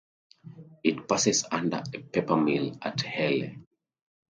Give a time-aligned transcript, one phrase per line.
[0.83, 3.55] It passes under a paper mill at Hele.